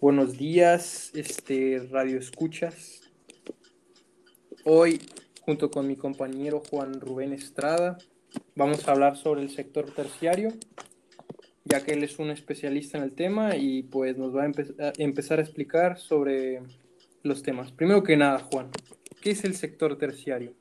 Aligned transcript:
Buenos 0.00 0.38
días, 0.38 1.10
este 1.12 1.86
Radio 1.90 2.18
Escuchas. 2.18 3.02
Hoy, 4.64 4.98
junto 5.42 5.70
con 5.70 5.86
mi 5.86 5.94
compañero 5.94 6.62
Juan 6.70 7.02
Rubén 7.02 7.34
Estrada, 7.34 7.98
vamos 8.54 8.88
a 8.88 8.92
hablar 8.92 9.18
sobre 9.18 9.42
el 9.42 9.50
sector 9.50 9.92
terciario, 9.92 10.54
ya 11.66 11.84
que 11.84 11.92
él 11.92 12.02
es 12.02 12.18
un 12.18 12.30
especialista 12.30 12.96
en 12.96 13.04
el 13.04 13.12
tema 13.12 13.56
y 13.56 13.82
pues 13.82 14.16
nos 14.16 14.34
va 14.34 14.44
a, 14.44 14.46
a 14.46 14.92
empezar 14.96 15.38
a 15.38 15.42
explicar 15.42 15.98
sobre 15.98 16.62
los 17.22 17.42
temas. 17.42 17.70
Primero 17.70 18.02
que 18.02 18.16
nada, 18.16 18.38
Juan, 18.38 18.70
¿qué 19.20 19.32
es 19.32 19.44
el 19.44 19.54
sector 19.54 19.98
terciario? 19.98 20.54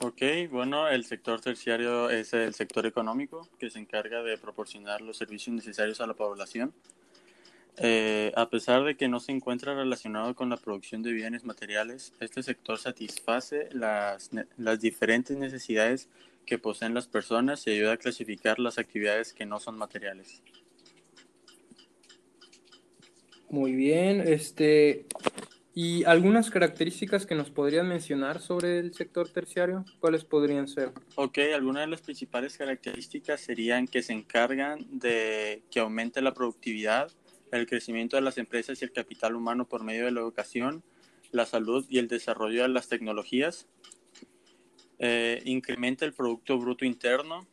Ok, 0.00 0.20
bueno, 0.50 0.90
el 0.90 1.06
sector 1.06 1.40
terciario 1.40 2.10
es 2.10 2.34
el 2.34 2.52
sector 2.52 2.84
económico 2.84 3.48
que 3.58 3.70
se 3.70 3.78
encarga 3.78 4.22
de 4.22 4.36
proporcionar 4.36 5.00
los 5.00 5.16
servicios 5.16 5.56
necesarios 5.56 6.02
a 6.02 6.06
la 6.06 6.12
población. 6.12 6.74
Eh, 7.80 8.32
a 8.34 8.50
pesar 8.50 8.84
de 8.84 8.96
que 8.96 9.08
no 9.08 9.20
se 9.20 9.32
encuentra 9.32 9.74
relacionado 9.74 10.34
con 10.34 10.50
la 10.50 10.56
producción 10.56 11.02
de 11.02 11.12
bienes 11.12 11.44
materiales, 11.44 12.12
este 12.20 12.42
sector 12.42 12.78
satisface 12.78 13.68
las, 13.72 14.30
las 14.56 14.80
diferentes 14.80 15.36
necesidades 15.36 16.08
que 16.44 16.58
poseen 16.58 16.94
las 16.94 17.06
personas 17.06 17.66
y 17.66 17.70
ayuda 17.70 17.92
a 17.92 17.96
clasificar 17.98 18.58
las 18.58 18.78
actividades 18.78 19.32
que 19.32 19.46
no 19.46 19.60
son 19.60 19.76
materiales. 19.76 20.42
Muy 23.50 23.72
bien, 23.72 24.20
este, 24.20 25.06
¿y 25.74 26.04
algunas 26.04 26.50
características 26.50 27.24
que 27.24 27.34
nos 27.34 27.50
podrían 27.50 27.88
mencionar 27.88 28.40
sobre 28.40 28.78
el 28.78 28.92
sector 28.92 29.28
terciario? 29.28 29.84
¿Cuáles 30.00 30.24
podrían 30.24 30.68
ser? 30.68 30.92
Ok, 31.14 31.38
algunas 31.54 31.84
de 31.84 31.86
las 31.88 32.02
principales 32.02 32.58
características 32.58 33.40
serían 33.40 33.86
que 33.86 34.02
se 34.02 34.12
encargan 34.12 34.86
de 34.90 35.62
que 35.70 35.80
aumente 35.80 36.20
la 36.20 36.34
productividad, 36.34 37.10
el 37.52 37.66
crecimiento 37.66 38.16
de 38.16 38.22
las 38.22 38.38
empresas 38.38 38.80
y 38.80 38.84
el 38.84 38.92
capital 38.92 39.34
humano 39.34 39.66
por 39.66 39.84
medio 39.84 40.04
de 40.04 40.10
la 40.10 40.20
educación, 40.20 40.82
la 41.30 41.46
salud 41.46 41.86
y 41.88 41.98
el 41.98 42.08
desarrollo 42.08 42.62
de 42.62 42.68
las 42.68 42.88
tecnologías. 42.88 43.66
Eh, 44.98 45.42
incrementa 45.44 46.04
el 46.04 46.12
Producto 46.12 46.58
Bruto 46.58 46.84
Interno, 46.84 47.46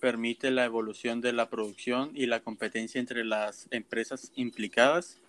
permite 0.00 0.50
la 0.50 0.64
evolución 0.64 1.20
de 1.20 1.32
la 1.32 1.48
producción 1.48 2.12
y 2.14 2.26
la 2.26 2.40
competencia 2.40 3.00
entre 3.00 3.24
las 3.24 3.68
empresas 3.70 4.32
implicadas, 4.34 5.20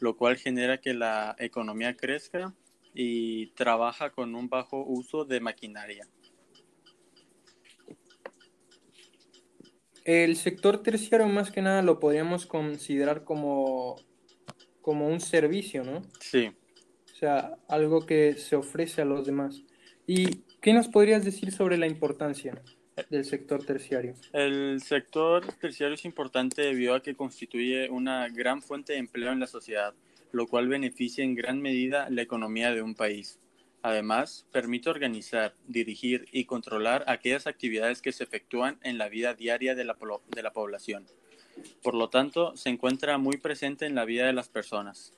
lo 0.00 0.16
cual 0.16 0.36
genera 0.36 0.78
que 0.78 0.94
la 0.94 1.34
economía 1.38 1.96
crezca 1.96 2.54
y 2.94 3.48
trabaja 3.48 4.10
con 4.10 4.34
un 4.34 4.48
bajo 4.48 4.84
uso 4.84 5.24
de 5.24 5.40
maquinaria. 5.40 6.06
El 10.08 10.36
sector 10.36 10.82
terciario 10.82 11.26
más 11.28 11.50
que 11.50 11.60
nada 11.60 11.82
lo 11.82 12.00
podríamos 12.00 12.46
considerar 12.46 13.24
como, 13.24 13.96
como 14.80 15.06
un 15.06 15.20
servicio, 15.20 15.84
¿no? 15.84 16.00
Sí. 16.18 16.50
O 17.12 17.14
sea, 17.14 17.58
algo 17.68 18.06
que 18.06 18.36
se 18.36 18.56
ofrece 18.56 19.02
a 19.02 19.04
los 19.04 19.26
demás. 19.26 19.64
¿Y 20.06 20.44
qué 20.62 20.72
nos 20.72 20.88
podrías 20.88 21.26
decir 21.26 21.52
sobre 21.52 21.76
la 21.76 21.86
importancia 21.86 22.54
del 23.10 23.26
sector 23.26 23.62
terciario? 23.66 24.14
El 24.32 24.80
sector 24.80 25.44
terciario 25.60 25.94
es 25.94 26.06
importante 26.06 26.62
debido 26.62 26.94
a 26.94 27.02
que 27.02 27.14
constituye 27.14 27.90
una 27.90 28.30
gran 28.30 28.62
fuente 28.62 28.94
de 28.94 29.00
empleo 29.00 29.30
en 29.30 29.40
la 29.40 29.46
sociedad, 29.46 29.92
lo 30.32 30.46
cual 30.46 30.68
beneficia 30.68 31.22
en 31.22 31.34
gran 31.34 31.60
medida 31.60 32.08
la 32.08 32.22
economía 32.22 32.72
de 32.72 32.80
un 32.80 32.94
país. 32.94 33.38
Además, 33.82 34.46
permite 34.50 34.90
organizar, 34.90 35.54
dirigir 35.66 36.26
y 36.32 36.44
controlar 36.44 37.04
aquellas 37.06 37.46
actividades 37.46 38.02
que 38.02 38.12
se 38.12 38.24
efectúan 38.24 38.78
en 38.82 38.98
la 38.98 39.08
vida 39.08 39.34
diaria 39.34 39.74
de 39.74 39.84
la, 39.84 39.96
de 40.28 40.42
la 40.42 40.52
población. 40.52 41.06
Por 41.82 41.94
lo 41.94 42.08
tanto, 42.08 42.56
se 42.56 42.70
encuentra 42.70 43.18
muy 43.18 43.36
presente 43.36 43.86
en 43.86 43.94
la 43.94 44.04
vida 44.04 44.26
de 44.26 44.32
las 44.32 44.48
personas. 44.48 45.12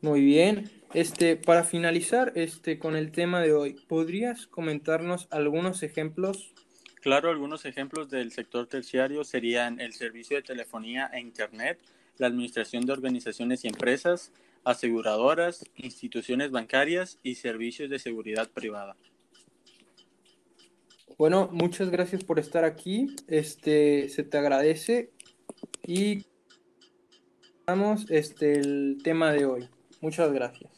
Muy 0.00 0.22
bien. 0.22 0.70
Este, 0.94 1.36
para 1.36 1.62
finalizar 1.62 2.32
este, 2.34 2.78
con 2.78 2.96
el 2.96 3.12
tema 3.12 3.40
de 3.40 3.52
hoy, 3.52 3.76
¿podrías 3.86 4.46
comentarnos 4.46 5.28
algunos 5.30 5.82
ejemplos? 5.82 6.54
Claro, 7.00 7.30
algunos 7.30 7.64
ejemplos 7.64 8.10
del 8.10 8.32
sector 8.32 8.66
terciario 8.66 9.24
serían 9.24 9.80
el 9.80 9.92
servicio 9.92 10.36
de 10.36 10.42
telefonía 10.42 11.10
e 11.12 11.20
Internet, 11.20 11.78
la 12.18 12.26
administración 12.26 12.86
de 12.86 12.92
organizaciones 12.92 13.64
y 13.64 13.68
empresas, 13.68 14.32
aseguradoras, 14.64 15.64
instituciones 15.76 16.50
bancarias 16.50 17.18
y 17.22 17.36
servicios 17.36 17.90
de 17.90 17.98
seguridad 17.98 18.50
privada. 18.50 18.96
Bueno, 21.18 21.50
muchas 21.52 21.90
gracias 21.90 22.24
por 22.24 22.38
estar 22.38 22.64
aquí. 22.64 23.14
Este, 23.28 24.08
se 24.08 24.22
te 24.22 24.38
agradece 24.38 25.10
y 25.86 26.24
vamos 27.66 28.10
este 28.10 28.58
el 28.58 28.98
tema 29.04 29.32
de 29.32 29.44
hoy. 29.44 29.68
Muchas 30.00 30.32
gracias. 30.32 30.70